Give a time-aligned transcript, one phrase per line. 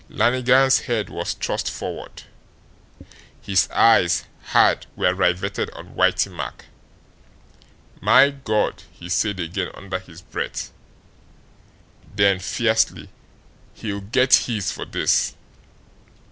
[0.09, 2.23] Lannigan's head was thrust forward;
[3.39, 6.65] his eyes, hard, were riveted on Whitey Mack.
[8.01, 10.73] "My God!" he said again under his breath.
[12.15, 13.09] Then fiercely:
[13.75, 15.35] "He'll get his for this!"